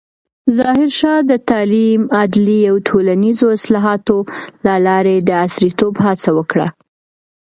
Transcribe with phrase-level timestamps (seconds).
[0.57, 4.17] ظاهرشاه د تعلیم، عدلیې او ټولنیزو اصلاحاتو
[4.65, 6.67] له لارې د عصریتوب هڅه وکړه.